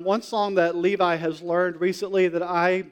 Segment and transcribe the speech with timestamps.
[0.00, 2.84] One song that Levi has learned recently that I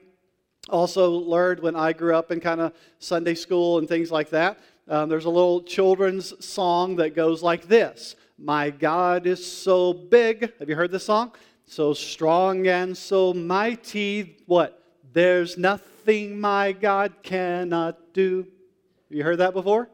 [0.68, 4.58] also learned when I grew up in kind of Sunday school and things like that.
[4.88, 10.52] Um, there's a little children's song that goes like this My God is so big.
[10.58, 11.30] Have you heard this song?
[11.64, 14.38] So strong and so mighty.
[14.46, 14.82] What?
[15.12, 18.48] There's nothing my God cannot do.
[19.08, 19.88] Have you heard that before?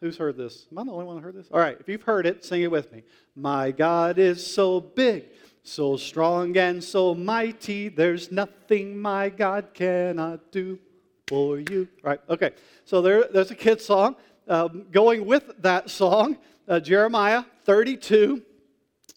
[0.00, 0.66] Who's heard this?
[0.72, 1.46] Am I the only one who heard this?
[1.52, 3.04] All right, if you've heard it, sing it with me.
[3.36, 5.26] My God is so big.
[5.62, 10.78] So strong and so mighty, there's nothing my God cannot do
[11.26, 11.88] for you.
[12.02, 12.52] Right, okay.
[12.84, 14.16] So there, there's a kid's song.
[14.48, 18.42] Um, going with that song, uh, Jeremiah 32,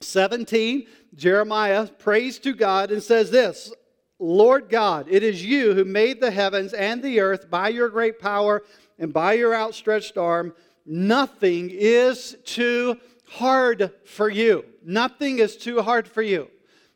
[0.02, 3.72] 17, Jeremiah prays to God and says this
[4.20, 8.20] Lord God, it is you who made the heavens and the earth by your great
[8.20, 8.64] power
[9.00, 10.54] and by your outstretched arm.
[10.86, 14.66] Nothing is too hard for you.
[14.84, 16.50] Nothing is too hard for you.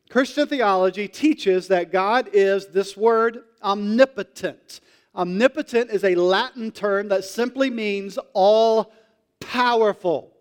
[0.10, 4.82] Christian theology teaches that God is this word omnipotent.
[5.16, 8.94] Omnipotent is a Latin term that simply means all
[9.40, 10.32] powerful.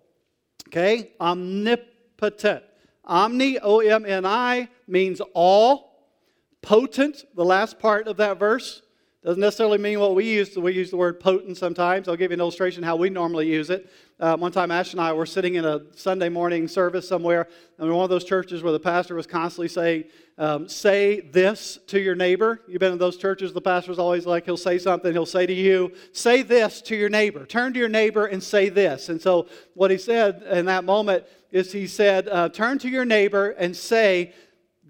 [0.68, 1.12] Okay?
[1.20, 2.62] Omnipotent.
[3.04, 5.94] Omni, O M N I, means all.
[6.62, 8.82] Potent, the last part of that verse,
[9.22, 10.56] doesn't necessarily mean what we use.
[10.56, 12.08] We use the word potent sometimes.
[12.08, 13.88] I'll give you an illustration how we normally use it.
[14.18, 17.86] Uh, one time, Ash and I were sitting in a Sunday morning service somewhere, and
[17.86, 20.04] we one of those churches where the pastor was constantly saying,
[20.38, 22.62] um, Say this to your neighbor.
[22.66, 25.52] You've been in those churches, the pastor's always like, he'll say something, he'll say to
[25.52, 27.44] you, Say this to your neighbor.
[27.44, 29.10] Turn to your neighbor and say this.
[29.10, 33.04] And so, what he said in that moment is he said, uh, Turn to your
[33.04, 34.32] neighbor and say,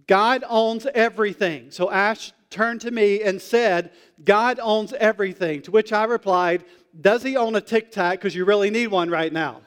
[0.07, 1.73] God owns everything.
[1.73, 3.91] So Ash turned to me and said,
[4.25, 5.63] God owns everything.
[5.63, 6.65] To which I replied,
[7.01, 8.19] Does he own a tic tac?
[8.19, 9.61] Because you really need one right now.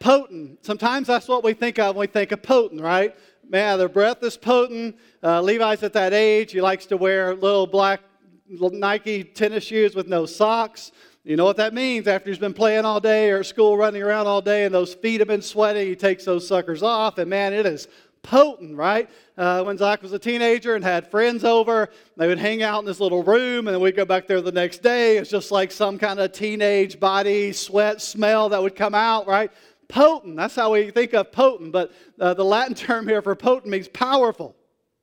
[0.00, 0.64] potent.
[0.64, 3.16] Sometimes that's what we think of when we think of potent, right?
[3.48, 4.96] Man, their breath is potent.
[5.22, 6.52] Uh, Levi's at that age.
[6.52, 8.00] He likes to wear little black
[8.48, 10.92] Nike tennis shoes with no socks.
[11.24, 14.02] You know what that means after he's been playing all day or at school running
[14.02, 17.30] around all day and those feet have been sweating, he takes those suckers off, and
[17.30, 17.88] man, it is
[18.24, 19.08] potent, right?
[19.38, 22.84] Uh, when Zach was a teenager and had friends over, they would hang out in
[22.84, 25.18] this little room, and then we'd go back there the next day.
[25.18, 29.52] It's just like some kind of teenage body sweat smell that would come out, right?
[29.86, 30.36] Potent.
[30.36, 33.86] That's how we think of potent, but uh, the Latin term here for potent means
[33.86, 34.56] powerful.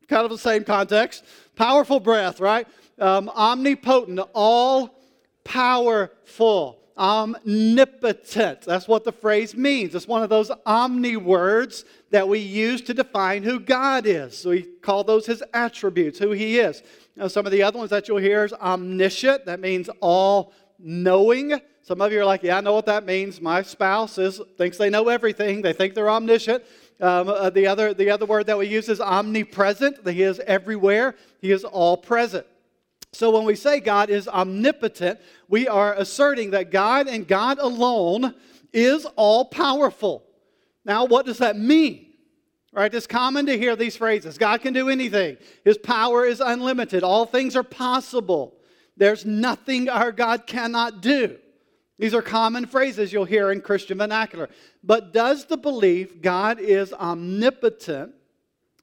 [0.09, 1.23] Kind of the same context.
[1.55, 2.67] Powerful breath, right?
[2.99, 4.93] Um, omnipotent, all
[5.45, 8.62] powerful omnipotent.
[8.62, 9.95] That's what the phrase means.
[9.95, 14.38] It's one of those omni words that we use to define who God is.
[14.38, 16.84] So we call those his attributes, who he is.
[17.16, 19.45] Now, some of the other ones that you'll hear is omniscient.
[19.47, 21.59] That means all knowing.
[21.81, 23.41] Some of you are like, yeah, I know what that means.
[23.41, 25.63] My spouse is, thinks they know everything.
[25.63, 26.63] They think they're omniscient.
[27.00, 30.03] Um, uh, the, other, the other word that we use is omnipresent.
[30.03, 31.16] That he is everywhere.
[31.41, 32.45] He is all present.
[33.13, 38.33] So when we say God is omnipotent, we are asserting that God and God alone
[38.72, 40.23] is all powerful.
[40.85, 42.07] Now, what does that mean?
[42.73, 42.94] Right?
[42.94, 47.25] It's common to hear these phrases God can do anything, His power is unlimited, all
[47.25, 48.55] things are possible.
[48.97, 51.38] There's nothing our God cannot do.
[51.97, 54.50] These are common phrases you'll hear in Christian vernacular.
[54.83, 58.13] But does the belief God is omnipotent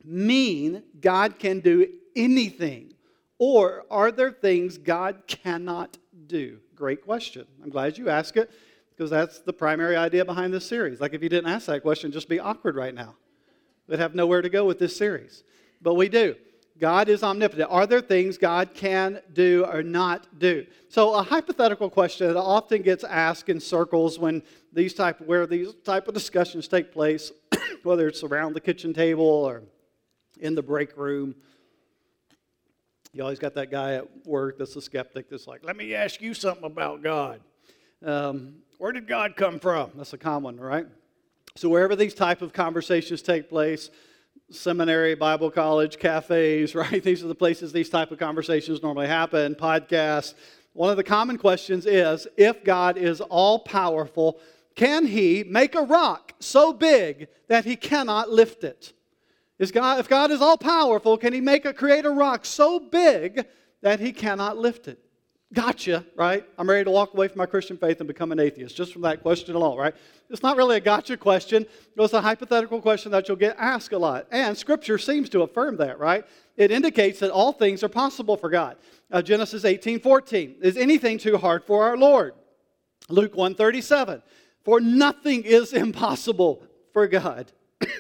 [0.05, 2.94] mean God can do anything?
[3.38, 6.59] Or are there things God cannot do?
[6.75, 7.47] Great question.
[7.62, 8.50] I'm glad you asked it
[8.91, 11.00] because that's the primary idea behind this series.
[11.00, 13.15] Like if you didn't ask that question, just be awkward right now.
[13.87, 15.44] We'd have nowhere to go with this series.
[15.81, 16.34] But we do.
[16.78, 17.71] God is omnipotent.
[17.71, 20.66] Are there things God can do or not do?
[20.88, 25.75] So a hypothetical question that often gets asked in circles when these type where these
[25.84, 27.32] type of discussions take place,
[27.82, 29.62] whether it's around the kitchen table or
[30.38, 31.34] in the break room
[33.13, 36.21] you always got that guy at work that's a skeptic that's like, let me ask
[36.21, 37.41] you something about God.
[38.05, 39.91] Um, where did God come from?
[39.97, 40.87] That's a common, right?
[41.56, 43.91] So wherever these type of conversations take place,
[44.50, 47.03] seminary, Bible college, cafes, right?
[47.03, 50.35] These are the places these type of conversations normally happen, podcasts.
[50.75, 54.38] One of the common questions is, if God is all powerful,
[54.77, 58.93] can he make a rock so big that he cannot lift it?
[59.58, 62.78] Is God, if God is all powerful, can he make a create a rock so
[62.78, 63.44] big
[63.82, 65.00] that he cannot lift it?
[65.52, 66.44] Gotcha, right?
[66.58, 69.00] I'm ready to walk away from my Christian faith and become an atheist just from
[69.02, 69.94] that question alone, right?
[70.28, 71.64] It's not really a gotcha question.
[71.96, 74.26] It's a hypothetical question that you'll get asked a lot.
[74.31, 76.25] And Scripture seems to affirm that, right?
[76.58, 78.76] It indicates that all things are possible for God.
[79.10, 80.56] Uh, Genesis 18 14.
[80.60, 82.34] Is anything too hard for our Lord?
[83.08, 84.22] Luke 1 37.
[84.64, 86.62] For nothing is impossible
[86.93, 87.50] for God.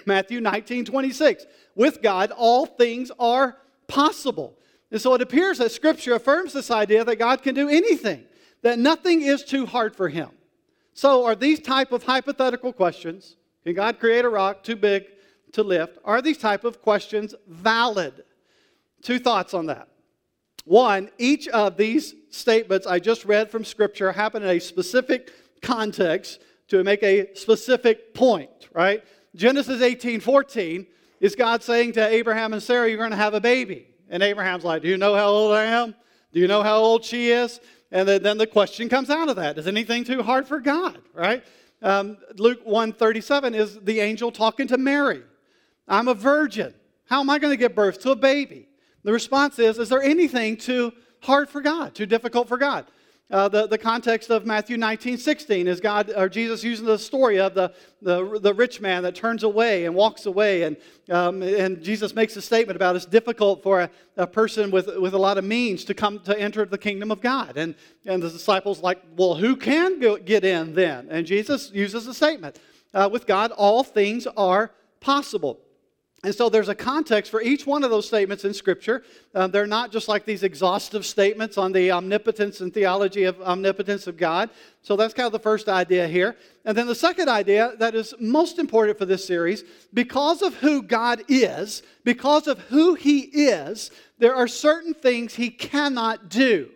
[0.06, 1.46] Matthew 19, 26.
[1.74, 4.58] With God, all things are possible.
[4.90, 8.24] And so it appears that Scripture affirms this idea that God can do anything,
[8.62, 10.30] that nothing is too hard for Him.
[10.94, 15.04] So, are these type of hypothetical questions, can God create a rock too big
[15.52, 15.98] to lift?
[16.04, 18.24] Are these type of questions valid?
[19.02, 19.88] Two thoughts on that.
[20.64, 25.32] One, each of these statements I just read from Scripture happen in a specific
[25.62, 29.02] context to make a specific point, right?
[29.34, 30.86] Genesis 18 14
[31.20, 33.86] is God saying to Abraham and Sarah, You're going to have a baby.
[34.08, 35.94] And Abraham's like, Do you know how old I am?
[36.32, 37.60] Do you know how old she is?
[37.90, 41.44] And then, the question comes out of that Is anything too hard for God, right?
[41.80, 45.22] Um, Luke 137 is the angel talking to Mary.
[45.86, 46.74] I'm a virgin.
[47.06, 48.68] How am I going to give birth to a baby?
[49.04, 50.92] The response is Is there anything too
[51.22, 52.86] hard for God, too difficult for God?
[53.30, 57.38] Uh, the, the context of Matthew 19, 16 is God or Jesus using the story
[57.38, 60.62] of the, the, the rich man that turns away and walks away.
[60.62, 60.78] And,
[61.10, 65.12] um, and Jesus makes a statement about it's difficult for a, a, person with, with
[65.12, 67.58] a lot of means to come to enter the kingdom of God.
[67.58, 67.74] And,
[68.06, 71.08] and the disciples like, well, who can go, get in then?
[71.10, 72.58] And Jesus uses a statement.
[72.94, 74.70] Uh, with God, all things are
[75.00, 75.60] possible.
[76.24, 79.04] And so there's a context for each one of those statements in Scripture.
[79.32, 84.08] Uh, they're not just like these exhaustive statements on the omnipotence and theology of omnipotence
[84.08, 84.50] of God.
[84.82, 86.36] So that's kind of the first idea here.
[86.64, 89.62] And then the second idea that is most important for this series
[89.94, 95.50] because of who God is, because of who He is, there are certain things He
[95.50, 96.68] cannot do.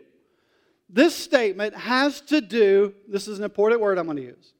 [0.89, 4.53] This statement has to do, this is an important word I'm going to use,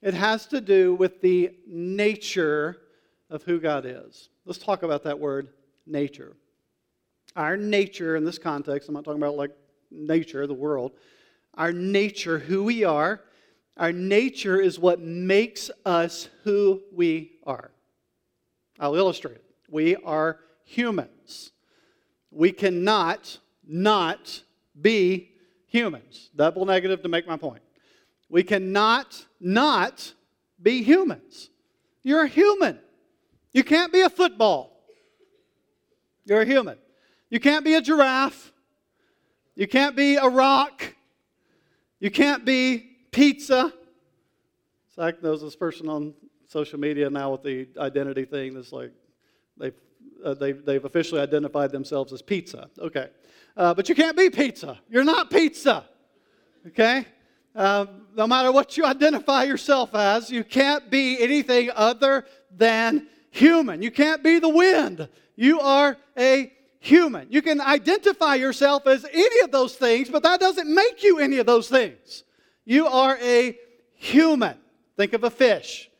[0.00, 2.78] it has to do with the nature
[3.32, 4.28] of who God is.
[4.44, 5.48] Let's talk about that word,
[5.86, 6.36] nature.
[7.34, 9.52] Our nature in this context, I'm not talking about like
[9.90, 10.92] nature, the world.
[11.54, 13.22] Our nature, who we are,
[13.76, 17.70] our nature is what makes us who we are.
[18.78, 19.44] I'll illustrate it.
[19.68, 21.52] We are humans.
[22.30, 24.42] We cannot not
[24.78, 25.30] be
[25.66, 26.30] humans.
[26.36, 27.62] Double negative to make my point.
[28.28, 30.12] We cannot not
[30.60, 31.48] be humans.
[32.02, 32.78] You're a human.
[33.52, 34.70] You can't be a football.
[36.24, 36.78] You're a human.
[37.30, 38.52] You can't be a giraffe.
[39.54, 40.94] You can't be a rock.
[42.00, 43.72] You can't be pizza.
[44.94, 46.14] Zach knows this person on
[46.48, 48.54] social media now with the identity thing.
[48.54, 48.92] That's like
[49.58, 49.74] they've,
[50.24, 52.68] uh, they've, they've officially identified themselves as pizza.
[52.78, 53.08] Okay.
[53.56, 54.78] Uh, but you can't be pizza.
[54.88, 55.84] You're not pizza.
[56.66, 57.06] Okay?
[57.54, 62.24] Uh, no matter what you identify yourself as, you can't be anything other
[62.54, 63.82] than human.
[63.82, 65.08] You can't be the wind.
[65.34, 67.26] You are a human.
[67.30, 71.38] You can identify yourself as any of those things, but that doesn't make you any
[71.38, 72.22] of those things.
[72.64, 73.58] You are a
[73.94, 74.58] human.
[74.96, 75.90] Think of a fish.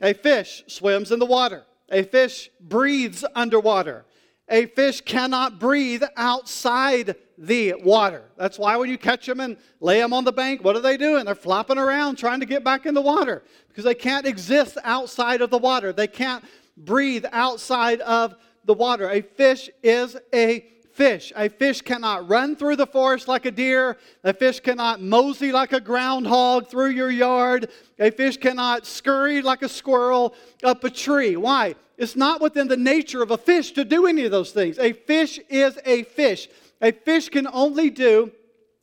[0.00, 1.64] A fish swims in the water.
[1.90, 4.04] A fish breathes underwater.
[4.48, 8.24] A fish cannot breathe outside the water.
[8.36, 10.96] That's why when you catch them and lay them on the bank, what are they
[10.96, 11.24] doing?
[11.24, 15.40] They're flopping around trying to get back in the water because they can't exist outside
[15.40, 15.92] of the water.
[15.92, 16.44] They can't
[16.84, 18.34] breathe outside of
[18.64, 19.08] the water.
[19.08, 21.32] A fish is a fish.
[21.36, 23.96] A fish cannot run through the forest like a deer.
[24.24, 27.70] A fish cannot mosey like a groundhog through your yard.
[27.98, 31.36] A fish cannot scurry like a squirrel up a tree.
[31.36, 31.74] Why?
[31.96, 34.78] It's not within the nature of a fish to do any of those things.
[34.78, 36.48] A fish is a fish.
[36.80, 38.32] A fish can only do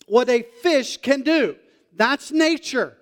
[0.08, 1.56] what a fish can do.
[1.94, 2.96] That's nature.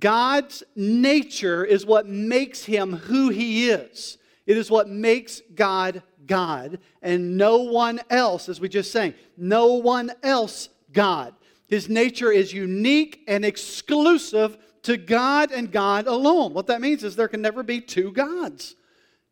[0.00, 4.18] God's nature is what makes him who he is.
[4.46, 9.74] It is what makes God God and no one else, as we just sang, no
[9.74, 11.34] one else God.
[11.68, 16.54] His nature is unique and exclusive to God and God alone.
[16.54, 18.76] What that means is there can never be two gods.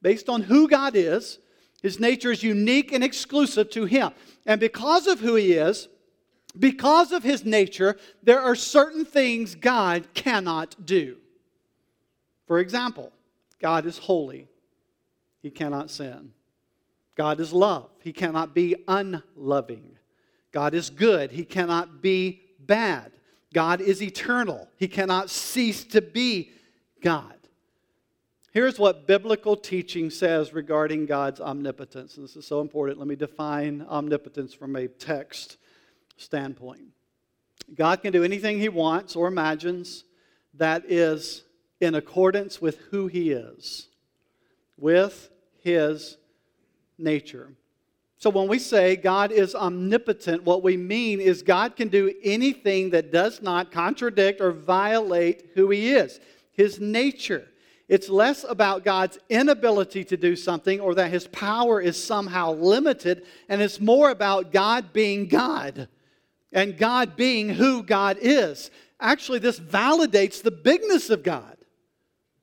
[0.02, 1.38] Based on who God is,
[1.82, 4.10] his nature is unique and exclusive to him.
[4.46, 5.88] And because of who he is,
[6.58, 11.16] because of his nature, there are certain things God cannot do.
[12.46, 13.12] For example,
[13.60, 14.48] God is holy,
[15.40, 16.32] he cannot sin.
[17.14, 19.96] God is love, he cannot be unloving.
[20.52, 23.12] God is good, he cannot be bad.
[23.52, 26.50] God is eternal, he cannot cease to be
[27.02, 27.34] God.
[28.50, 32.16] Here's what biblical teaching says regarding God's omnipotence.
[32.16, 32.98] And this is so important.
[32.98, 35.58] Let me define omnipotence from a text
[36.18, 36.82] standpoint.
[37.74, 40.04] God can do anything he wants or imagines
[40.54, 41.44] that is
[41.80, 43.88] in accordance with who he is,
[44.76, 45.30] with
[45.62, 46.16] his
[46.98, 47.52] nature.
[48.16, 52.90] So when we say God is omnipotent, what we mean is God can do anything
[52.90, 56.18] that does not contradict or violate who he is,
[56.50, 57.46] his nature.
[57.86, 63.24] It's less about God's inability to do something or that his power is somehow limited,
[63.48, 65.88] and it's more about God being God
[66.52, 68.70] and God being who God is.
[69.00, 71.56] Actually, this validates the bigness of God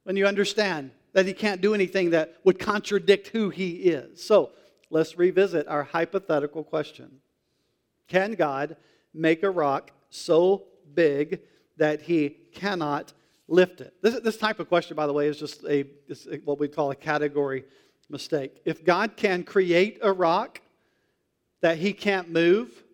[0.04, 4.24] when you understand that he can't do anything that would contradict who he is.
[4.24, 4.52] So
[4.90, 7.20] let's revisit our hypothetical question
[8.08, 8.78] Can God
[9.14, 11.42] make a rock so big
[11.78, 13.14] that he cannot
[13.48, 13.94] lift it?
[14.02, 16.92] This, this type of question, by the way, is just a, is what we call
[16.92, 17.66] a category
[18.10, 18.62] mistake.
[18.66, 20.62] If God can create a rock
[21.62, 22.85] that he can't move,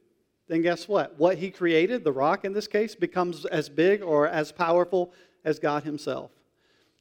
[0.51, 1.17] then guess what?
[1.17, 5.13] What he created, the rock in this case, becomes as big or as powerful
[5.45, 6.29] as God himself.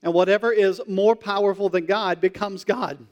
[0.04, 3.04] And whatever is more powerful than God becomes God.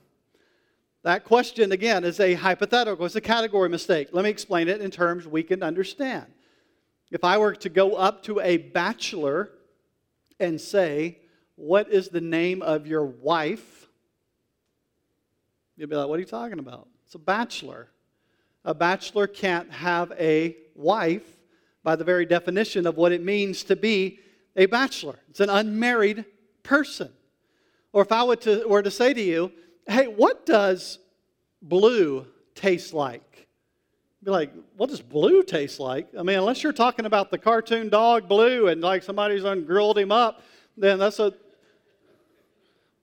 [1.02, 4.10] That question, again, is a hypothetical, it's a category mistake.
[4.12, 6.26] Let me explain it in terms we can understand.
[7.10, 9.50] If I were to go up to a bachelor
[10.38, 11.18] and say,
[11.56, 13.88] What is the name of your wife?
[15.76, 16.86] You'd be like, What are you talking about?
[17.06, 17.88] It's a bachelor.
[18.64, 21.36] A bachelor can't have a wife
[21.82, 24.20] by the very definition of what it means to be
[24.56, 25.18] a bachelor.
[25.30, 26.24] It's an unmarried
[26.62, 27.10] person.
[27.92, 29.52] Or if I were to, were to say to you,
[29.86, 30.98] hey, what does
[31.62, 33.46] blue taste like?
[34.22, 36.08] Be like, what does blue taste like?
[36.18, 40.12] I mean, unless you're talking about the cartoon dog blue and like somebody's ungrilled him
[40.12, 40.42] up,
[40.76, 41.32] then that's a.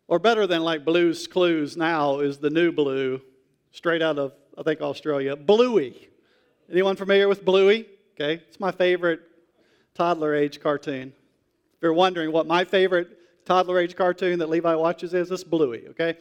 [0.07, 3.21] Or better than like Blue's Clues now is the new blue,
[3.71, 5.35] straight out of, I think, Australia.
[5.35, 6.09] Bluey.
[6.71, 7.87] Anyone familiar with Bluey?
[8.15, 9.21] Okay, it's my favorite
[9.93, 11.11] toddler age cartoon.
[11.75, 15.87] If you're wondering what my favorite toddler age cartoon that Levi watches is it's Bluey,
[15.89, 16.17] okay?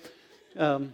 [0.56, 0.92] Um,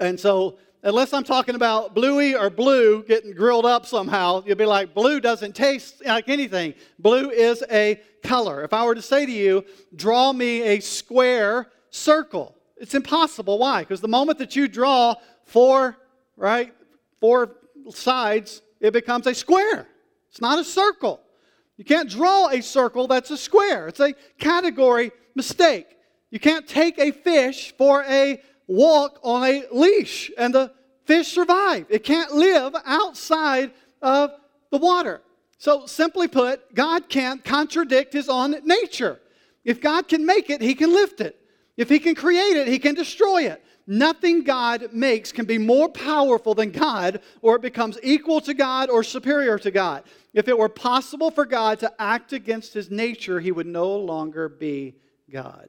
[0.00, 4.64] and so, unless I'm talking about Bluey or Blue getting grilled up somehow, you'll be
[4.64, 6.72] like, Blue doesn't taste like anything.
[6.98, 8.64] Blue is a color.
[8.64, 13.58] If I were to say to you, draw me a square circle, it's impossible.
[13.58, 13.82] Why?
[13.82, 15.96] Because the moment that you draw four,
[16.36, 16.72] right,
[17.20, 17.56] four
[17.90, 19.86] sides, it becomes a square.
[20.30, 21.20] It's not a circle.
[21.76, 23.88] You can't draw a circle that's a square.
[23.88, 25.86] It's a category mistake.
[26.30, 30.72] You can't take a fish for a walk on a leash and the
[31.04, 31.86] fish survive.
[31.88, 34.32] It can't live outside of
[34.70, 35.22] the water.
[35.58, 39.20] So, simply put, God can't contradict his own nature.
[39.64, 41.38] If God can make it, he can lift it.
[41.76, 43.62] If he can create it, he can destroy it.
[43.86, 48.90] Nothing God makes can be more powerful than God, or it becomes equal to God
[48.90, 50.02] or superior to God.
[50.34, 54.48] If it were possible for God to act against his nature, he would no longer
[54.48, 54.96] be
[55.30, 55.68] God.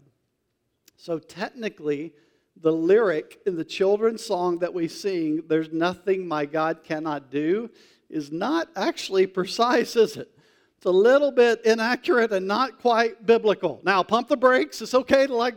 [0.95, 2.13] So technically,
[2.59, 7.69] the lyric in the children's song that we sing, There's Nothing My God Cannot Do,
[8.09, 10.31] is not actually precise, is it?
[10.77, 13.79] It's a little bit inaccurate and not quite biblical.
[13.83, 14.81] Now, pump the brakes.
[14.81, 15.55] It's okay to like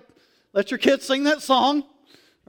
[0.53, 1.85] let your kids sing that song.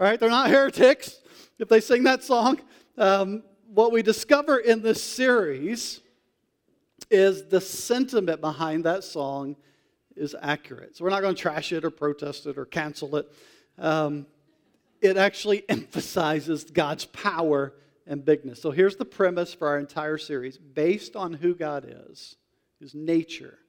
[0.02, 1.20] All right, they're not heretics
[1.60, 2.60] if they sing that song.
[2.98, 6.00] Um, what we discover in this series
[7.12, 9.56] is the sentiment behind that song
[10.16, 10.98] is accurate.
[10.98, 13.32] So we're not going to trash it or protest it or cancel it.
[13.78, 14.26] Um,
[15.02, 17.76] it actually emphasizes God's power
[18.08, 18.60] and bigness.
[18.60, 22.38] So here's the premise for our entire series based on who God is,
[22.80, 23.60] his nature.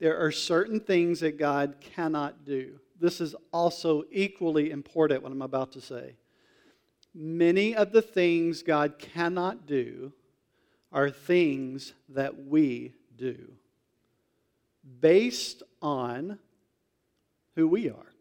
[0.00, 2.80] There are certain things that God cannot do.
[2.98, 6.16] This is also equally important, what I'm about to say.
[7.14, 10.12] Many of the things God cannot do
[10.92, 13.52] are things that we do
[15.00, 16.38] based on
[17.54, 18.12] who we are,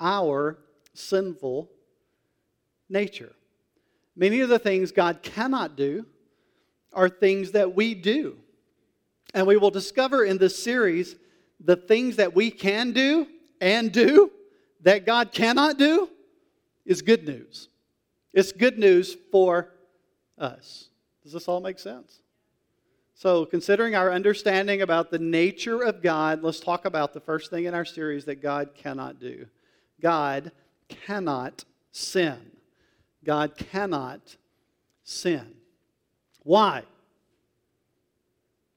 [0.00, 0.58] our
[0.94, 1.70] sinful
[2.88, 3.32] nature.
[4.16, 6.04] Many of the things God cannot do
[6.92, 8.36] are things that we do.
[9.34, 11.16] And we will discover in this series
[11.60, 13.26] the things that we can do
[13.60, 14.30] and do
[14.82, 16.08] that God cannot do
[16.84, 17.68] is good news.
[18.32, 19.70] It's good news for
[20.38, 20.88] us.
[21.22, 22.20] Does this all make sense?
[23.14, 27.64] So, considering our understanding about the nature of God, let's talk about the first thing
[27.64, 29.46] in our series that God cannot do.
[30.00, 30.52] God
[30.88, 32.38] cannot sin.
[33.24, 34.36] God cannot
[35.02, 35.54] sin.
[36.44, 36.84] Why?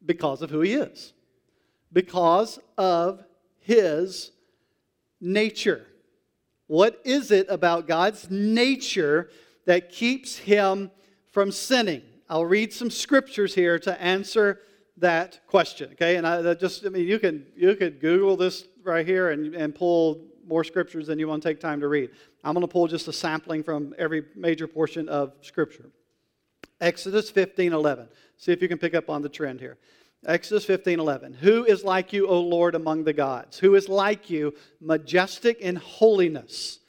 [0.03, 1.13] Because of who He is,
[1.93, 3.23] because of
[3.59, 4.31] His
[5.21, 5.85] nature.
[6.67, 9.29] What is it about God's nature
[9.65, 10.91] that keeps Him
[11.31, 12.01] from sinning?
[12.29, 14.59] I'll read some scriptures here to answer
[14.97, 15.91] that question.
[15.93, 19.53] Okay, and I just I mean you can you could Google this right here and,
[19.53, 22.09] and pull more scriptures than you want to take time to read.
[22.43, 25.91] I'm going to pull just a sampling from every major portion of Scripture.
[26.79, 28.07] Exodus 15 11.
[28.37, 29.77] See if you can pick up on the trend here.
[30.25, 31.33] Exodus 15 11.
[31.33, 33.57] Who is like you, O Lord, among the gods?
[33.57, 36.79] Who is like you, majestic in holiness,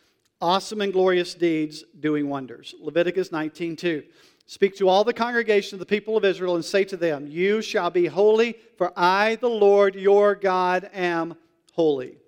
[0.41, 2.75] awesome in glorious deeds, doing wonders?
[2.79, 4.03] Leviticus 19 2.
[4.47, 7.63] Speak to all the congregation of the people of Israel and say to them, You
[7.63, 11.35] shall be holy, for I, the Lord your God, am
[11.73, 12.19] holy.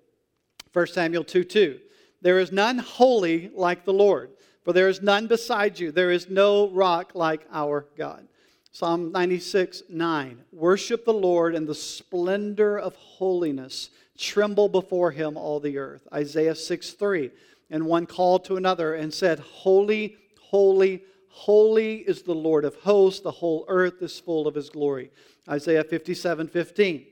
[0.73, 1.79] 1 Samuel 2 2.
[2.21, 4.31] There is none holy like the Lord,
[4.63, 5.91] for there is none beside you.
[5.91, 8.27] There is no rock like our God.
[8.75, 10.43] Psalm 96 9.
[10.51, 13.89] Worship the Lord in the splendor of holiness.
[14.17, 16.05] Tremble before him, all the earth.
[16.13, 17.31] Isaiah 6 3.
[17.69, 23.21] And one called to another and said, Holy, holy, holy is the Lord of hosts.
[23.21, 25.09] The whole earth is full of his glory.
[25.49, 27.05] Isaiah 57 15.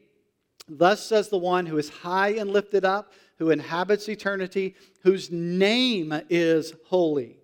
[0.68, 6.14] Thus says the one who is high and lifted up, who inhabits eternity, whose name
[6.30, 7.38] is holy.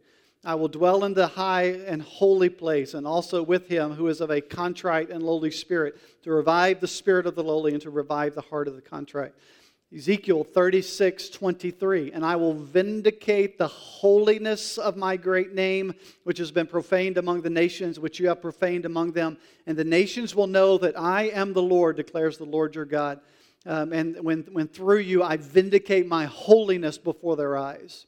[0.45, 4.21] I will dwell in the high and holy place, and also with him who is
[4.21, 7.89] of a contrite and lowly spirit, to revive the spirit of the lowly and to
[7.89, 9.33] revive the heart of the contrite.
[9.93, 12.11] Ezekiel 36, 23.
[12.11, 15.93] And I will vindicate the holiness of my great name,
[16.23, 19.37] which has been profaned among the nations, which you have profaned among them.
[19.65, 23.19] And the nations will know that I am the Lord, declares the Lord your God.
[23.65, 28.05] Um, and when, when through you I vindicate my holiness before their eyes.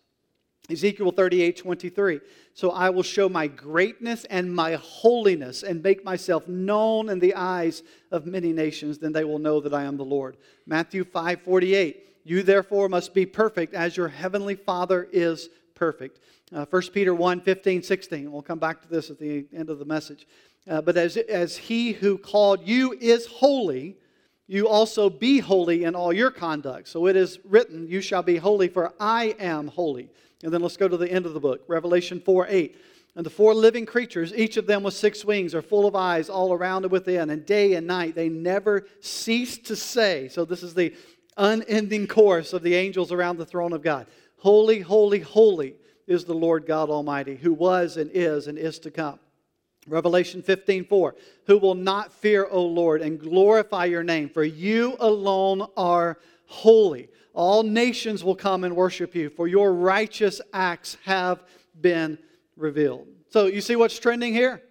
[0.70, 2.20] Ezekiel 38, 23.
[2.53, 7.36] So I will show my greatness and my holiness and make myself known in the
[7.36, 8.98] eyes of many nations.
[8.98, 10.38] Then they will know that I am the Lord.
[10.65, 12.08] Matthew 5, 48.
[12.24, 16.20] You therefore must be perfect as your heavenly Father is perfect.
[16.53, 18.32] Uh, 1 Peter 1, 15, 16.
[18.32, 20.27] We'll come back to this at the end of the message.
[20.70, 23.98] Uh, but as, as he who called you is holy,
[24.48, 26.89] you also be holy in all your conduct.
[26.89, 30.10] So it is written, You shall be holy, for I am holy.
[30.44, 32.78] And then let's go to the end of the book, Revelation 4 8.
[33.16, 36.30] And the four living creatures, each of them with six wings, are full of eyes
[36.30, 40.30] all around and within, and day and night they never cease to say.
[40.30, 40.96] So, this is the
[41.36, 44.08] unending chorus of the angels around the throne of God
[44.38, 45.75] Holy, holy, holy
[46.08, 49.20] is the Lord God Almighty, who was and is and is to come.
[49.88, 51.16] Revelation 15 4.
[51.48, 56.18] Who will not fear, O Lord, and glorify your name, for you alone are
[56.51, 57.09] holy.
[57.33, 61.44] All nations will come and worship you, for your righteous acts have
[61.79, 62.20] been
[62.57, 63.07] revealed.
[63.29, 64.61] So, you see what's trending here?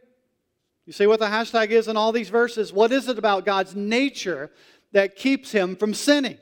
[0.85, 2.73] You see what the hashtag is in all these verses?
[2.73, 4.51] What is it about God's nature
[4.93, 6.39] that keeps him from sinning?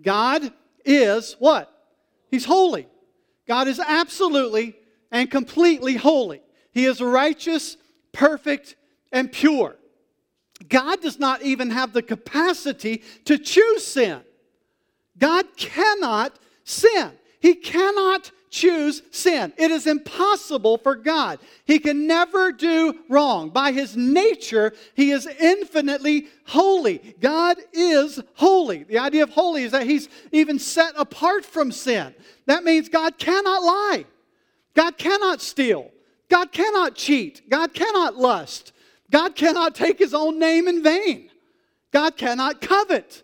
[0.00, 0.52] God
[0.84, 1.72] is what?
[2.30, 2.86] He's holy.
[3.48, 4.76] God is absolutely
[5.10, 6.42] and completely holy.
[6.72, 7.76] He is righteous,
[8.12, 8.76] perfect,
[9.10, 9.76] and pure.
[10.68, 14.20] God does not even have the capacity to choose sin.
[15.18, 17.12] God cannot sin.
[17.40, 19.52] He cannot choose sin.
[19.56, 21.38] It is impossible for God.
[21.64, 23.50] He can never do wrong.
[23.50, 27.14] By his nature, he is infinitely holy.
[27.20, 28.84] God is holy.
[28.84, 32.14] The idea of holy is that he's even set apart from sin.
[32.46, 34.06] That means God cannot lie.
[34.74, 35.90] God cannot steal.
[36.28, 37.48] God cannot cheat.
[37.50, 38.72] God cannot lust.
[39.10, 41.30] God cannot take his own name in vain.
[41.92, 43.22] God cannot covet.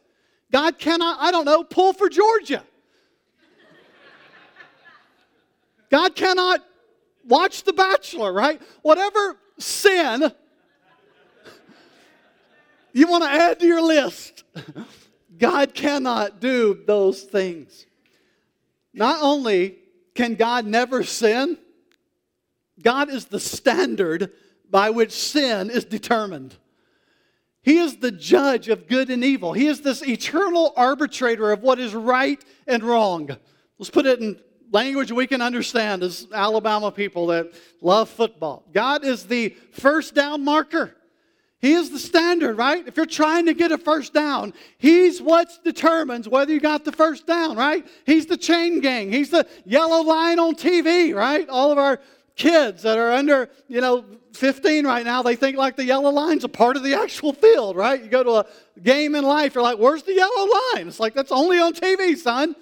[0.52, 2.62] God cannot, I don't know, pull for Georgia.
[5.90, 6.60] God cannot
[7.26, 8.60] watch The Bachelor, right?
[8.82, 10.32] Whatever sin
[12.92, 14.44] you want to add to your list,
[15.38, 17.86] God cannot do those things.
[18.92, 19.78] Not only
[20.14, 21.56] can God never sin,
[22.82, 24.32] God is the standard
[24.70, 26.56] by which sin is determined.
[27.62, 29.52] He is the judge of good and evil.
[29.52, 33.36] He is this eternal arbitrator of what is right and wrong.
[33.78, 34.38] Let's put it in
[34.72, 38.64] language we can understand as Alabama people that love football.
[38.72, 40.96] God is the first down marker.
[41.60, 42.86] He is the standard, right?
[42.88, 46.90] If you're trying to get a first down, He's what determines whether you got the
[46.90, 47.86] first down, right?
[48.04, 49.12] He's the chain gang.
[49.12, 51.48] He's the yellow line on TV, right?
[51.48, 52.00] All of our
[52.36, 56.44] kids that are under, you know, 15 right now, they think like the yellow line's
[56.44, 58.02] a part of the actual field, right?
[58.02, 58.46] You go to a
[58.82, 60.88] game in life, you're like, where's the yellow line?
[60.88, 62.56] It's like, that's only on TV, son.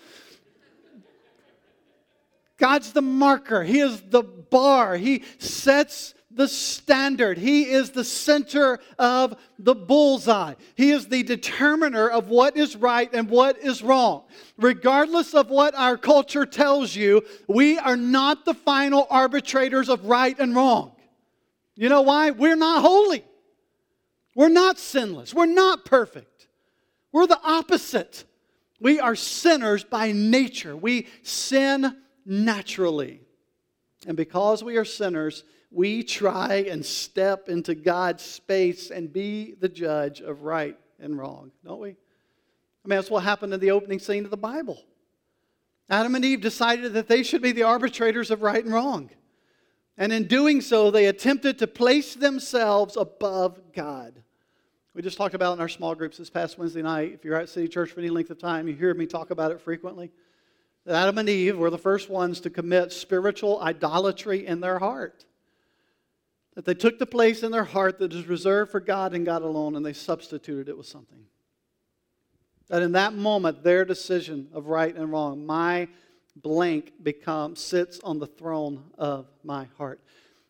[2.58, 7.38] God's the marker, He is the bar, He sets the standard.
[7.38, 10.54] He is the center of the bullseye.
[10.76, 14.24] He is the determiner of what is right and what is wrong.
[14.56, 20.38] Regardless of what our culture tells you, we are not the final arbitrators of right
[20.38, 20.92] and wrong.
[21.74, 22.30] You know why?
[22.30, 23.24] We're not holy.
[24.36, 25.34] We're not sinless.
[25.34, 26.46] We're not perfect.
[27.12, 28.24] We're the opposite.
[28.80, 30.76] We are sinners by nature.
[30.76, 33.22] We sin naturally.
[34.06, 39.68] And because we are sinners, we try and step into God's space and be the
[39.68, 41.90] judge of right and wrong, don't we?
[41.90, 44.82] I mean, that's what happened in the opening scene of the Bible.
[45.88, 49.10] Adam and Eve decided that they should be the arbitrators of right and wrong.
[49.98, 54.22] And in doing so, they attempted to place themselves above God.
[54.94, 57.12] We just talked about in our small groups this past Wednesday night.
[57.12, 59.52] If you're at City Church for any length of time, you hear me talk about
[59.52, 60.10] it frequently.
[60.86, 65.26] That Adam and Eve were the first ones to commit spiritual idolatry in their heart.
[66.54, 69.42] That they took the place in their heart that is reserved for God and God
[69.42, 71.26] alone, and they substituted it with something.
[72.68, 75.88] That in that moment, their decision of right and wrong, my
[76.36, 80.00] blank becomes sits on the throne of my heart.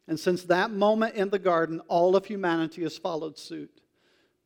[0.07, 3.81] And since that moment in the garden, all of humanity has followed suit.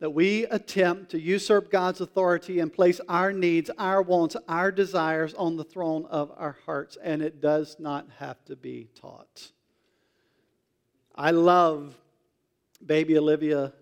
[0.01, 5.33] That we attempt to usurp God's authority and place our needs, our wants, our desires
[5.35, 9.53] on the throne of our hearts, and it does not have to be taught.
[11.15, 11.95] I love
[12.85, 13.73] baby Olivia,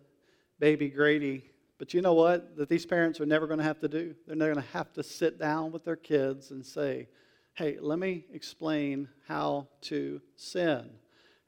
[0.58, 2.56] baby Grady, but you know what?
[2.56, 4.14] That these parents are never going to have to do.
[4.26, 7.08] They're never going to have to sit down with their kids and say,
[7.54, 10.90] hey, let me explain how to sin,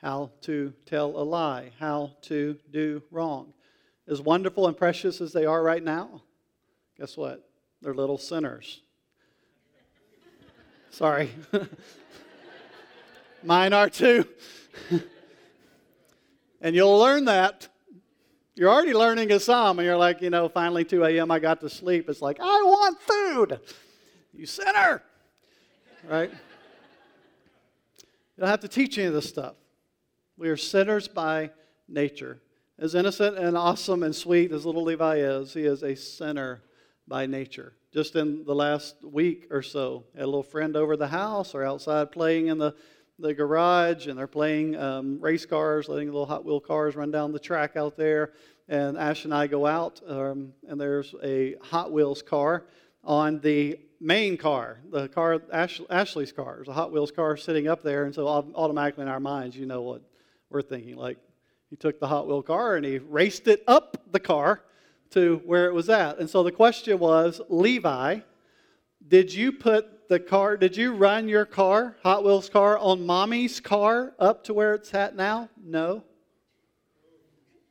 [0.01, 3.53] how to tell a lie, how to do wrong.
[4.09, 6.23] As wonderful and precious as they are right now,
[6.99, 7.49] guess what?
[7.83, 8.81] They're little sinners.
[10.91, 11.31] Sorry.
[13.43, 14.27] Mine are too.
[16.65, 17.69] and you'll learn that.
[18.57, 21.31] You're already learning a psalm, and you're like, you know, finally 2 a.m.
[21.31, 22.09] I got to sleep.
[22.09, 23.61] It's like, I want food.
[24.33, 25.01] You sinner
[26.09, 26.31] right?
[26.31, 29.55] You don't have to teach any of this stuff.
[30.37, 31.51] We are sinners by
[31.89, 32.41] nature.
[32.79, 36.63] As innocent and awesome and sweet as little Levi is, he is a sinner
[37.07, 37.75] by nature.
[37.93, 41.63] Just in the last week or so, had a little friend over the house or
[41.63, 42.75] outside playing in the,
[43.19, 47.33] the garage, and they're playing um, race cars, letting little Hot Wheel cars run down
[47.33, 48.33] the track out there.
[48.69, 52.65] And Ash and I go out, um, and there's a Hot Wheels car
[53.05, 56.57] on the main car, the car, Ash, Ashley's car.
[56.57, 59.67] There's a Hot Wheels car sitting up there, and so automatically in our minds, you
[59.67, 60.03] know what
[60.51, 60.97] we're thinking.
[60.97, 61.19] Like,
[61.71, 64.63] he took the Hot Wheel car and he raced it up the car
[65.11, 66.19] to where it was at.
[66.19, 68.21] And so the question was, Levi,
[69.07, 73.61] did you put the car, did you run your car, Hot Wheels car, on mommy's
[73.61, 75.49] car up to where it's at now?
[75.63, 76.05] No.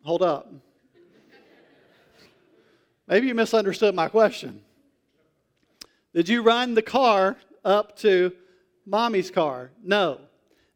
[0.04, 0.52] Hold up.
[3.08, 4.62] Maybe you misunderstood my question.
[6.14, 8.34] Did you run the car up to
[8.86, 9.72] mommy's car?
[9.84, 10.22] No.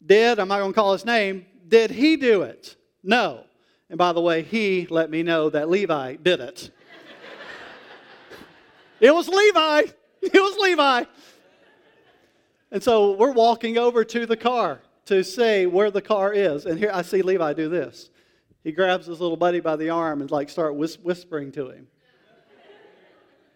[0.05, 2.75] Did, I'm not going to call his name, did he do it?
[3.03, 3.43] No.
[3.89, 6.71] And by the way, he let me know that Levi did it.
[8.99, 9.83] it was Levi.
[10.21, 11.03] It was Levi.
[12.71, 16.65] And so we're walking over to the car to see where the car is.
[16.65, 18.09] And here I see Levi do this.
[18.63, 21.87] He grabs his little buddy by the arm and like start whis- whispering to him.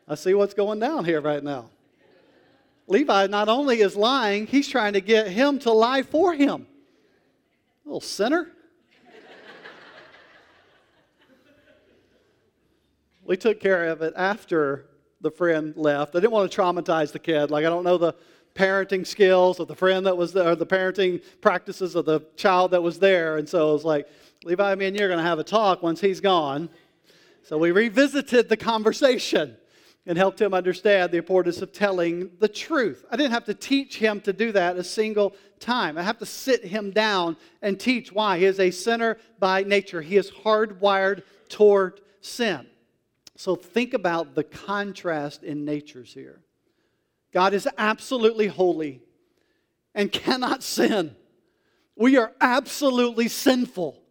[0.07, 1.69] I see what's going down here right now.
[2.87, 6.67] Levi not only is lying, he's trying to get him to lie for him.
[7.85, 8.49] Little sinner.
[13.23, 14.87] we took care of it after
[15.21, 16.15] the friend left.
[16.15, 17.51] I didn't want to traumatize the kid.
[17.51, 18.15] Like, I don't know the
[18.55, 22.71] parenting skills of the friend that was there, or the parenting practices of the child
[22.71, 23.37] that was there.
[23.37, 24.07] And so it was like,
[24.43, 26.69] Levi, me and you are going to have a talk once he's gone.
[27.43, 29.57] So we revisited the conversation
[30.05, 33.05] and helped him understand the importance of telling the truth.
[33.11, 35.97] I didn't have to teach him to do that a single time.
[35.97, 38.39] I have to sit him down and teach why.
[38.39, 42.65] He is a sinner by nature, he is hardwired toward sin.
[43.35, 46.41] So think about the contrast in natures here.
[47.33, 49.01] God is absolutely holy
[49.93, 51.15] and cannot sin.
[51.95, 54.01] We are absolutely sinful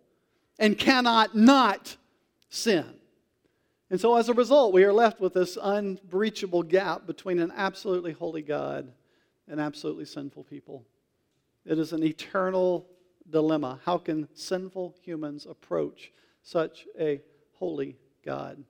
[0.58, 1.96] and cannot not
[2.48, 2.86] sin.
[3.90, 8.12] And so, as a result, we are left with this unbreachable gap between an absolutely
[8.12, 8.92] holy God
[9.48, 10.86] and absolutely sinful people.
[11.66, 12.86] It is an eternal
[13.28, 13.80] dilemma.
[13.84, 17.20] How can sinful humans approach such a
[17.54, 18.62] holy God?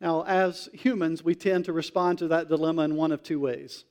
[0.00, 3.84] Now, as humans, we tend to respond to that dilemma in one of two ways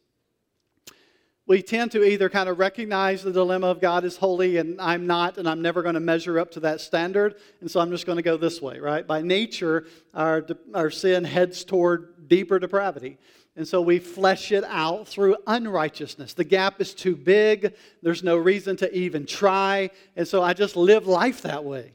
[1.47, 5.07] we tend to either kind of recognize the dilemma of God is holy and I'm
[5.07, 8.05] not, and I'm never going to measure up to that standard, and so I'm just
[8.05, 9.07] going to go this way, right?
[9.07, 13.17] By nature, our, our sin heads toward deeper depravity.
[13.55, 16.33] And so we flesh it out through unrighteousness.
[16.33, 17.73] The gap is too big.
[18.03, 19.89] There's no reason to even try.
[20.15, 21.93] And so I just live life that way.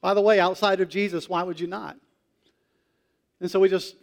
[0.00, 1.98] By the way, outside of Jesus, why would you not?
[3.42, 3.96] And so we just,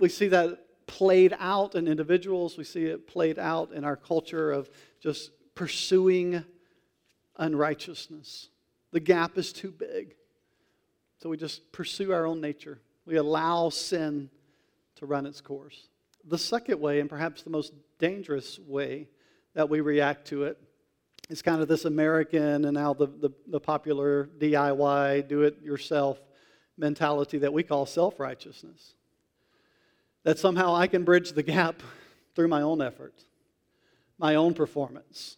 [0.00, 2.58] we see that played out in individuals.
[2.58, 6.44] We see it played out in our culture of just pursuing
[7.36, 8.48] unrighteousness.
[8.90, 10.16] The gap is too big.
[11.22, 12.80] So we just pursue our own nature.
[13.06, 14.28] We allow sin
[14.96, 15.86] to run its course.
[16.24, 19.06] The second way, and perhaps the most dangerous way
[19.54, 20.58] that we react to it,
[21.28, 26.18] is kind of this American and now the, the, the popular DIY, do it yourself
[26.80, 28.94] mentality that we call self righteousness.
[30.24, 31.82] That somehow I can bridge the gap
[32.34, 33.14] through my own effort,
[34.18, 35.36] my own performance,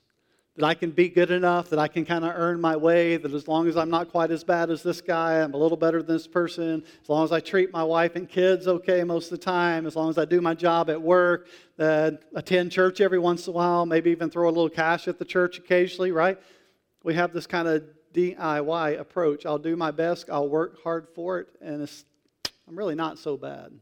[0.57, 3.33] that I can be good enough, that I can kind of earn my way, that
[3.33, 6.03] as long as I'm not quite as bad as this guy, I'm a little better
[6.03, 9.39] than this person, as long as I treat my wife and kids okay most of
[9.39, 13.19] the time, as long as I do my job at work, uh, attend church every
[13.19, 16.39] once in a while, maybe even throw a little cash at the church occasionally, right?
[17.03, 19.47] We have this kind of DIY approach.
[19.47, 21.89] I'll do my best, I'll work hard for it, and
[22.69, 23.73] I'm really not so bad.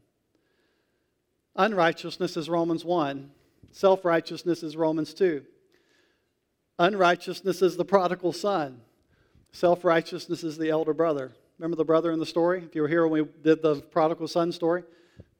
[1.55, 3.29] Unrighteousness is Romans 1,
[3.71, 5.43] self righteousness is Romans 2.
[6.79, 8.81] Unrighteousness is the prodigal son.
[9.51, 11.31] Self righteousness is the elder brother.
[11.57, 12.63] Remember the brother in the story?
[12.63, 14.83] If you were here when we did the prodigal son story,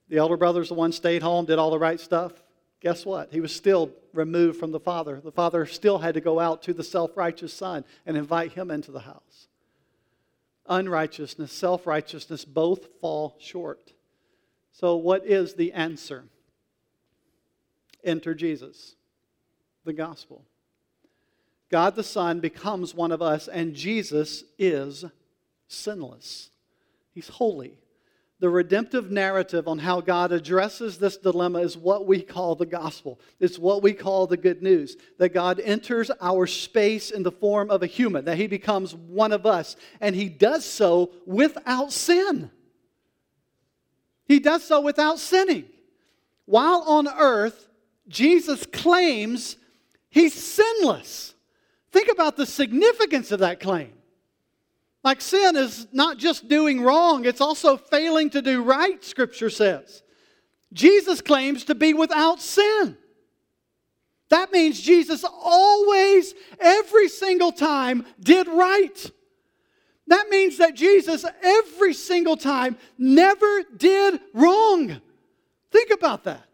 [0.10, 2.34] the elder brother's the one stayed home, did all the right stuff.
[2.82, 3.32] Guess what?
[3.32, 5.22] He was still removed from the father.
[5.24, 8.72] The father still had to go out to the self righteous son and invite him
[8.72, 9.48] into the house.
[10.68, 13.94] Unrighteousness, self righteousness both fall short.
[14.74, 16.26] So, what is the answer?
[18.04, 18.96] Enter Jesus,
[19.86, 20.44] the gospel.
[21.70, 25.06] God the Son becomes one of us, and Jesus is
[25.68, 26.50] sinless.
[27.14, 27.78] He's holy.
[28.42, 33.20] The redemptive narrative on how God addresses this dilemma is what we call the gospel.
[33.40, 37.70] It's what we call the good news that God enters our space in the form
[37.70, 42.50] of a human, that he becomes one of us, and he does so without sin.
[44.26, 45.66] He does so without sinning.
[46.46, 47.68] While on earth,
[48.08, 49.56] Jesus claims
[50.10, 51.36] he's sinless.
[51.92, 53.94] Think about the significance of that claim.
[55.04, 60.04] Like sin is not just doing wrong, it's also failing to do right, Scripture says.
[60.74, 62.98] Jesus claims to be without sin.
[64.30, 69.12] That means Jesus always, every single time, did right.
[70.08, 75.02] That means that Jesus, every single time, never did wrong.
[75.72, 76.46] Think about that.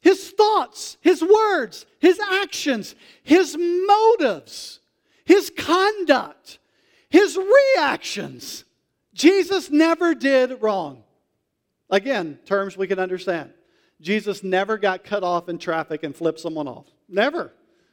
[0.00, 4.80] His thoughts, his words, his actions, his motives,
[5.24, 6.58] his conduct,
[7.12, 8.64] his reactions.
[9.12, 11.04] Jesus never did wrong.
[11.90, 13.52] Again, terms we can understand.
[14.00, 16.86] Jesus never got cut off in traffic and flipped someone off.
[17.10, 17.52] Never.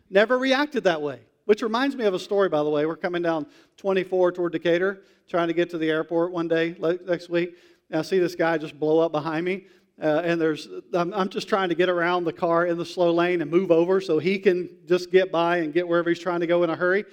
[0.10, 1.20] Never reacted that way.
[1.44, 2.86] Which reminds me of a story, by the way.
[2.86, 7.30] We're coming down 24 toward Decatur, trying to get to the airport one day next
[7.30, 7.58] week.
[7.90, 9.66] And I see this guy just blow up behind me.
[10.02, 13.12] Uh, and there's, I'm, I'm, just trying to get around the car in the slow
[13.14, 16.40] lane and move over so he can just get by and get wherever he's trying
[16.40, 17.04] to go in a hurry.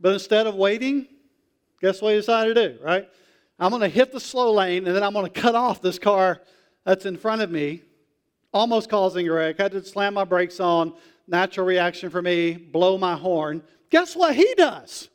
[0.00, 1.06] But instead of waiting,
[1.82, 3.08] guess what he decided to do, right?
[3.58, 5.98] I'm going to hit the slow lane and then I'm going to cut off this
[5.98, 6.40] car
[6.84, 7.82] that's in front of me,
[8.54, 9.60] almost causing a wreck.
[9.60, 10.94] I had to slam my brakes on,
[11.26, 13.62] natural reaction for me, blow my horn.
[13.90, 15.10] Guess what he does?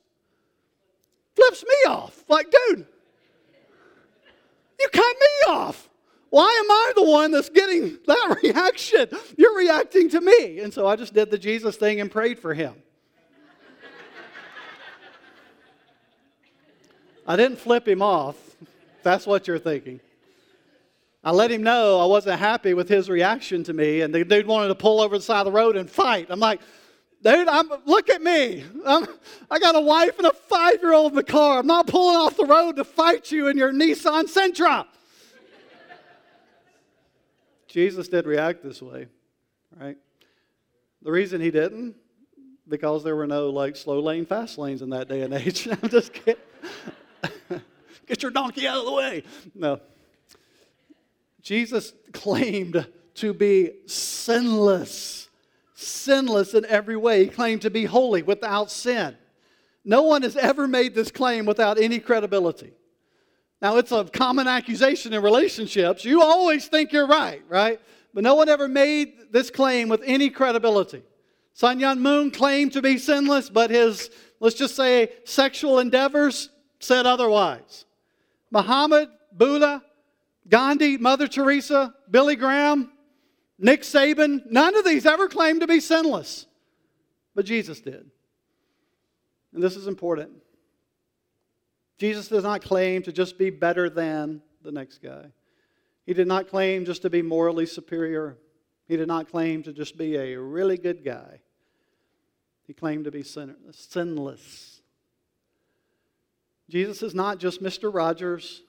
[1.35, 2.23] Flips me off.
[2.27, 2.85] Like, dude,
[4.79, 5.89] you cut me off.
[6.29, 9.07] Why am I the one that's getting that reaction?
[9.37, 10.59] You're reacting to me.
[10.59, 12.75] And so I just did the Jesus thing and prayed for him.
[17.27, 18.37] I didn't flip him off.
[19.03, 19.99] That's what you're thinking.
[21.23, 24.47] I let him know I wasn't happy with his reaction to me, and the dude
[24.47, 26.27] wanted to pull over the side of the road and fight.
[26.29, 26.61] I'm like,
[27.21, 28.63] dude, I'm, look at me.
[28.85, 29.05] I'm,
[29.51, 31.59] I got a wife and a five year old in the car.
[31.59, 34.85] I'm not pulling off the road to fight you in your Nissan Sentra.
[37.67, 39.07] Jesus did react this way,
[39.77, 39.97] right?
[41.01, 41.95] The reason he didn't,
[42.67, 45.67] because there were no like slow lane, fast lanes in that day and age.
[45.83, 46.41] I'm just kidding.
[48.07, 49.23] Get your donkey out of the way.
[49.53, 49.81] No.
[51.41, 55.29] Jesus claimed to be sinless,
[55.75, 57.25] sinless in every way.
[57.25, 59.15] He claimed to be holy without sin.
[59.83, 62.73] No one has ever made this claim without any credibility.
[63.61, 66.05] Now, it's a common accusation in relationships.
[66.05, 67.79] You always think you're right, right?
[68.13, 71.03] But no one ever made this claim with any credibility.
[71.53, 77.05] Sun Myung Moon claimed to be sinless, but his, let's just say, sexual endeavors said
[77.05, 77.85] otherwise.
[78.51, 79.83] Muhammad, Buddha,
[80.49, 82.91] Gandhi, Mother Teresa, Billy Graham,
[83.59, 86.45] Nick Saban, none of these ever claimed to be sinless.
[87.35, 88.09] But Jesus did.
[89.53, 90.31] And this is important.
[91.97, 95.25] Jesus does not claim to just be better than the next guy.
[96.05, 98.37] He did not claim just to be morally superior.
[98.87, 101.41] He did not claim to just be a really good guy.
[102.65, 104.76] He claimed to be sinless.
[106.69, 107.93] Jesus is not just Mr.
[107.93, 108.63] Rogers.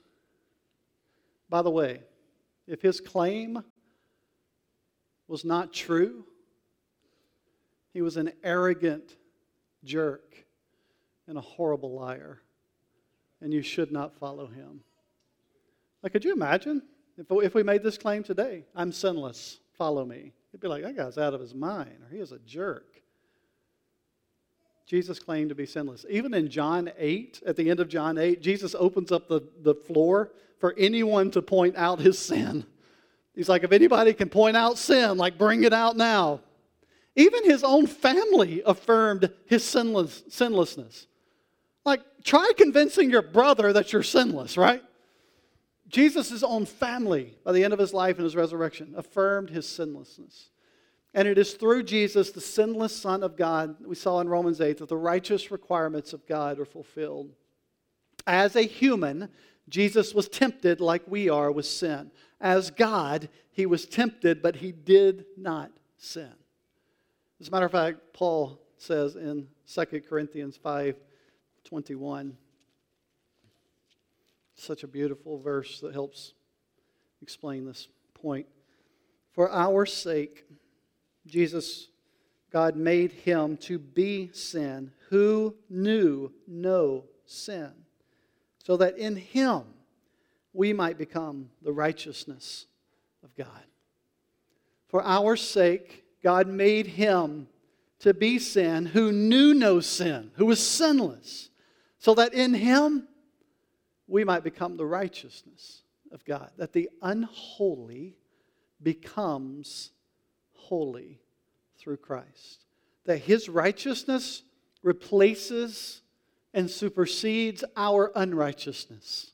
[1.49, 2.01] By the way,
[2.67, 3.63] if his claim
[5.27, 6.25] was not true,
[7.93, 9.17] he was an arrogant
[9.85, 10.45] jerk
[11.27, 12.41] and a horrible liar,
[13.41, 14.81] and you should not follow him.
[16.03, 16.83] Like, could you imagine
[17.17, 18.65] if, if we made this claim today?
[18.75, 20.33] I'm sinless, follow me.
[20.53, 22.98] He'd be like, that guy's out of his mind, or he is a jerk.
[24.89, 26.07] Jesus claimed to be sinless.
[26.09, 29.75] Even in John 8, at the end of John 8, Jesus opens up the, the
[29.75, 32.65] floor for anyone to point out his sin.
[33.35, 36.41] He's like, if anybody can point out sin, like bring it out now.
[37.15, 41.07] Even his own family affirmed his sinless, sinlessness.
[41.85, 44.83] Like, try convincing your brother that you're sinless, right?
[45.87, 50.49] Jesus' own family, by the end of his life and his resurrection, affirmed his sinlessness.
[51.19, 54.79] And it is through Jesus, the sinless Son of God, we saw in Romans 8,
[54.79, 57.33] that the righteous requirements of God are fulfilled.
[58.25, 59.29] As a human,
[59.69, 62.13] Jesus was tempted like we are with sin.
[62.41, 66.31] As God, he was tempted, but he did not sin.
[67.41, 70.95] As a matter of fact, Paul says in 2 Corinthians 5
[71.65, 72.37] 21,
[74.55, 76.35] such a beautiful verse that helps
[77.23, 78.47] explain this point.
[79.33, 80.45] For our sake,
[81.29, 81.89] Jesus,
[82.51, 87.71] God made him to be sin who knew no sin,
[88.65, 89.63] so that in him
[90.53, 92.67] we might become the righteousness
[93.23, 93.65] of God.
[94.89, 97.49] For our sake, God made him
[98.01, 101.51] to be sin who knew no sin, who was sinless,
[101.99, 103.09] so that in him
[104.07, 108.17] we might become the righteousness of God, that the unholy
[108.83, 109.91] becomes
[110.69, 111.19] holy
[111.79, 112.65] through Christ.
[113.05, 114.43] That his righteousness
[114.83, 116.03] replaces
[116.53, 119.33] and supersedes our unrighteousness.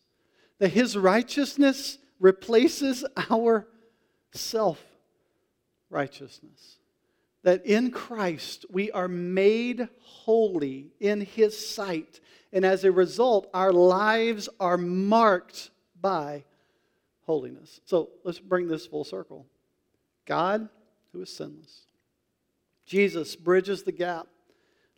[0.59, 3.66] That his righteousness replaces our
[4.33, 4.83] self
[5.90, 6.79] righteousness.
[7.42, 12.20] That in Christ we are made holy in his sight.
[12.53, 15.70] And as a result, our lives are marked
[16.01, 16.44] by
[17.23, 17.81] holiness.
[17.85, 19.47] So let's bring this full circle.
[20.27, 20.68] God
[21.14, 21.87] who is sinless.
[22.85, 24.27] Jesus bridges the gap,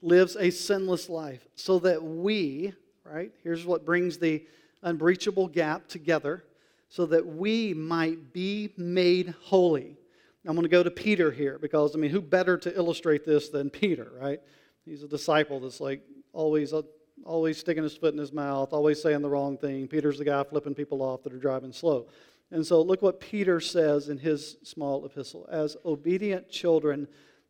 [0.03, 2.73] lives a sinless life so that we,
[3.05, 4.45] right, here's what brings the
[4.83, 6.45] unbreachable gap together,
[6.89, 9.97] so that we might be made holy.
[10.45, 13.49] I'm going to go to Peter here because, I mean, who better to illustrate this
[13.49, 14.41] than Peter, right?
[14.85, 16.03] He's a disciple that's like
[16.33, 16.83] always, uh,
[17.25, 19.89] always sticking his foot in his mouth, always saying the wrong thing.
[19.89, 22.07] Peter's the guy flipping people off that are driving slow.
[22.51, 25.49] And so look what Peter says in his small epistle.
[25.51, 27.09] As obedient children,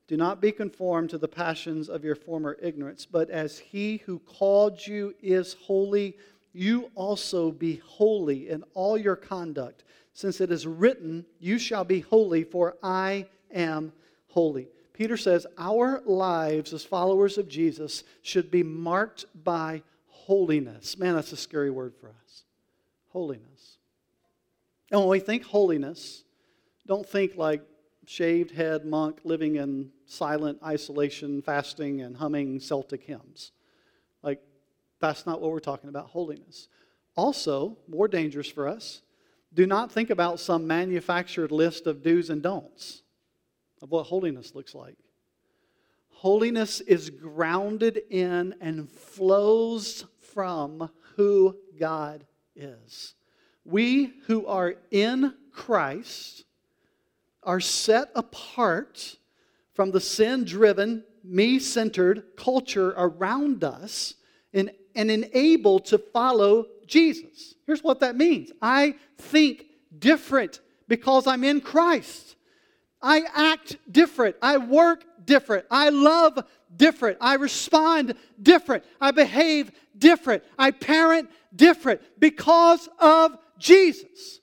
[0.08, 4.20] do not be conformed to the passions of your former ignorance, but as he who
[4.20, 6.16] called you is holy,
[6.52, 12.00] you also be holy in all your conduct, since it is written, You shall be
[12.00, 13.92] holy, for I am
[14.28, 14.68] holy.
[14.94, 20.96] Peter says our lives as followers of Jesus should be marked by holiness.
[20.96, 22.44] Man, that's a scary word for us.
[23.08, 23.76] Holiness.
[24.90, 26.24] And when we think holiness,
[26.86, 27.62] don't think like
[28.06, 33.52] shaved head monk living in silent isolation, fasting, and humming Celtic hymns.
[34.22, 34.40] Like,
[35.00, 36.68] that's not what we're talking about holiness.
[37.16, 39.02] Also, more dangerous for us,
[39.52, 43.02] do not think about some manufactured list of do's and don'ts
[43.82, 44.96] of what holiness looks like.
[46.10, 53.14] Holiness is grounded in and flows from who God is.
[53.66, 56.44] We who are in Christ
[57.42, 59.16] are set apart
[59.74, 64.14] from the sin driven, me centered culture around us
[64.52, 67.54] and, and enabled to follow Jesus.
[67.66, 69.66] Here's what that means I think
[69.98, 72.36] different because I'm in Christ.
[73.02, 74.36] I act different.
[74.40, 75.66] I work different.
[75.70, 76.38] I love
[76.74, 77.18] different.
[77.20, 78.84] I respond different.
[79.00, 80.42] I behave different.
[80.58, 84.40] I parent different because of Jesus.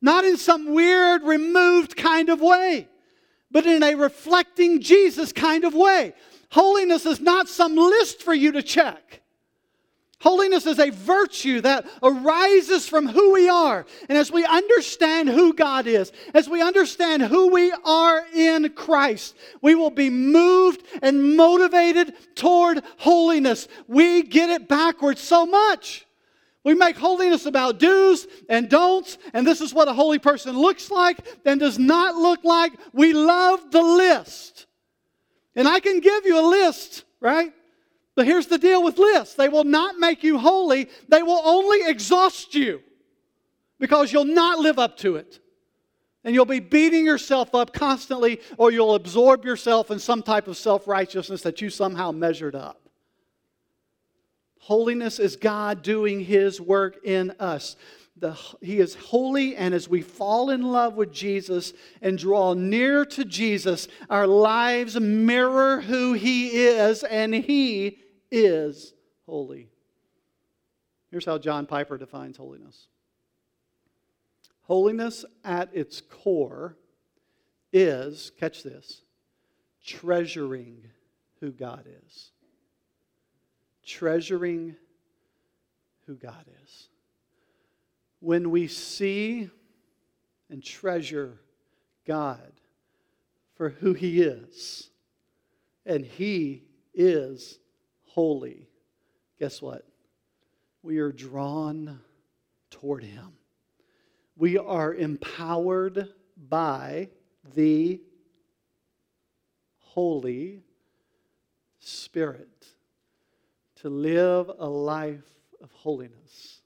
[0.00, 2.88] Not in some weird, removed kind of way,
[3.50, 6.14] but in a reflecting Jesus kind of way.
[6.50, 9.22] Holiness is not some list for you to check.
[10.20, 13.86] Holiness is a virtue that arises from who we are.
[14.08, 19.36] And as we understand who God is, as we understand who we are in Christ,
[19.62, 23.68] we will be moved and motivated toward holiness.
[23.86, 26.04] We get it backwards so much.
[26.64, 30.90] We make holiness about do's and don'ts, and this is what a holy person looks
[30.90, 32.72] like and does not look like.
[32.92, 34.66] We love the list.
[35.54, 37.52] And I can give you a list, right?
[38.14, 41.88] But here's the deal with lists they will not make you holy, they will only
[41.88, 42.80] exhaust you
[43.78, 45.40] because you'll not live up to it.
[46.24, 50.56] And you'll be beating yourself up constantly, or you'll absorb yourself in some type of
[50.56, 52.87] self righteousness that you somehow measured up.
[54.58, 57.76] Holiness is God doing His work in us.
[58.16, 63.04] The, he is holy, and as we fall in love with Jesus and draw near
[63.04, 67.98] to Jesus, our lives mirror who He is, and He
[68.30, 68.92] is
[69.26, 69.68] holy.
[71.10, 72.88] Here's how John Piper defines holiness
[74.62, 76.76] Holiness at its core
[77.72, 79.02] is, catch this,
[79.84, 80.84] treasuring
[81.40, 82.32] who God is.
[83.88, 84.76] Treasuring
[86.06, 86.88] who God is.
[88.20, 89.50] When we see
[90.50, 91.40] and treasure
[92.06, 92.52] God
[93.54, 94.90] for who He is,
[95.86, 96.64] and He
[96.94, 97.58] is
[98.04, 98.68] holy,
[99.38, 99.84] guess what?
[100.82, 102.00] We are drawn
[102.70, 103.38] toward Him
[104.38, 107.08] we are empowered by
[107.54, 108.00] the
[109.78, 110.62] Holy
[111.80, 112.68] Spirit
[113.82, 115.24] to live a life
[115.62, 116.60] of holiness,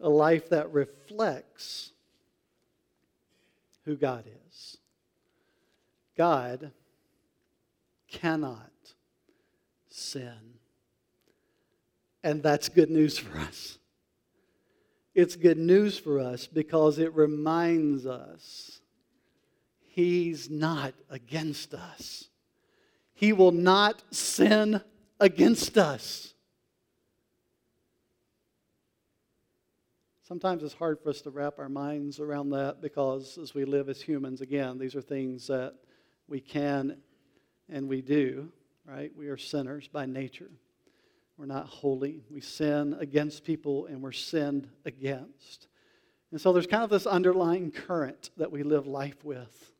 [0.00, 1.92] a life that reflects
[3.84, 4.78] who God is.
[6.16, 6.72] God
[8.10, 8.70] cannot
[9.88, 10.58] sin.
[12.22, 13.78] And that's good news for us.
[15.14, 18.80] It's good news for us because it reminds us
[19.80, 22.28] He's not against us.
[23.14, 24.82] He will not sin
[25.20, 26.34] against us.
[30.26, 33.88] Sometimes it's hard for us to wrap our minds around that because as we live
[33.88, 35.74] as humans, again, these are things that
[36.26, 36.96] we can
[37.68, 38.50] and we do,
[38.84, 39.12] right?
[39.16, 40.50] We are sinners by nature.
[41.36, 42.24] We're not holy.
[42.30, 45.68] We sin against people and we're sinned against.
[46.32, 49.72] And so there's kind of this underlying current that we live life with,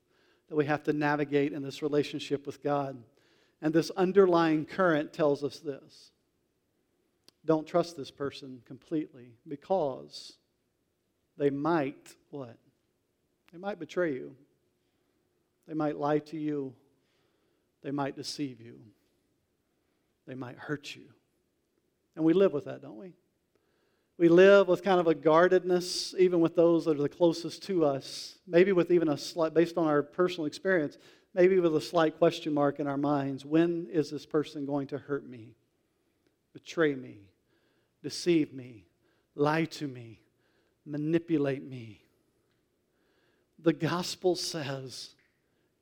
[0.48, 3.02] that we have to navigate in this relationship with God.
[3.66, 6.12] And this underlying current tells us this
[7.44, 10.34] don't trust this person completely because
[11.36, 12.56] they might what?
[13.52, 14.36] They might betray you.
[15.66, 16.74] They might lie to you.
[17.82, 18.78] They might deceive you.
[20.28, 21.06] They might hurt you.
[22.14, 23.14] And we live with that, don't we?
[24.16, 27.84] We live with kind of a guardedness, even with those that are the closest to
[27.84, 30.98] us, maybe with even a slight, based on our personal experience,
[31.36, 33.44] maybe with a slight question mark in our minds.
[33.44, 35.54] When is this person going to hurt me,
[36.54, 37.28] betray me,
[38.02, 38.86] deceive me,
[39.34, 40.22] lie to me,
[40.86, 42.00] manipulate me?
[43.58, 45.10] The gospel says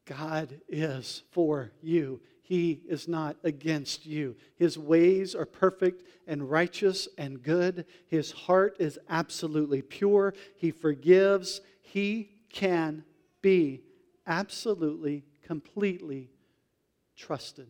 [0.06, 2.20] God is for you.
[2.42, 4.34] He is not against you.
[4.56, 7.86] His ways are perfect and righteous and good.
[8.08, 10.34] His heart is absolutely pure.
[10.56, 11.60] He forgives.
[11.80, 13.04] He can
[13.40, 13.82] be
[14.26, 16.30] absolutely, completely
[17.16, 17.68] trusted.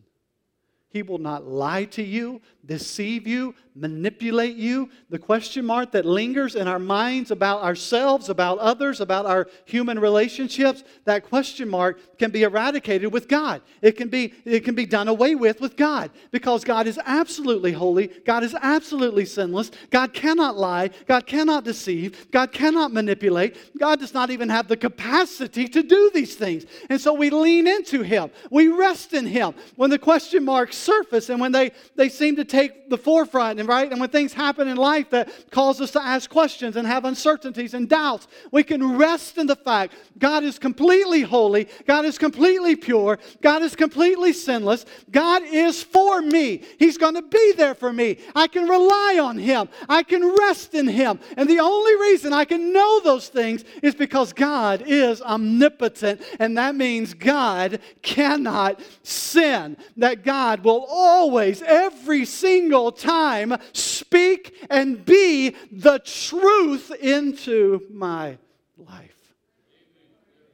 [0.95, 4.89] He will not lie to you, deceive you, manipulate you.
[5.09, 9.99] The question mark that lingers in our minds about ourselves, about others, about our human
[9.99, 13.61] relationships, that question mark can be eradicated with God.
[13.81, 17.73] It can be, it can be done away with with God because God is absolutely
[17.73, 18.07] holy.
[18.07, 19.71] God is absolutely sinless.
[19.91, 20.91] God cannot lie.
[21.07, 22.31] God cannot deceive.
[22.31, 23.77] God cannot manipulate.
[23.77, 26.65] God does not even have the capacity to do these things.
[26.89, 29.55] And so we lean into Him, we rest in Him.
[29.75, 33.67] When the question marks surface and when they, they seem to take the forefront and
[33.67, 37.05] right and when things happen in life that cause us to ask questions and have
[37.05, 42.17] uncertainties and doubts we can rest in the fact god is completely holy god is
[42.17, 46.61] completely pure god is completely sinless god is for me.
[46.77, 48.17] He's going to be there for me.
[48.35, 49.69] I can rely on him.
[49.87, 51.19] I can rest in him.
[51.37, 56.57] And the only reason i can know those things is because god is omnipotent and
[56.57, 65.55] that means god cannot sin that god will always, every single time, speak and be
[65.71, 68.37] the truth into my
[68.77, 69.15] life.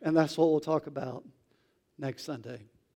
[0.02, 1.24] And that's what we'll talk about
[1.98, 2.71] next Sunday.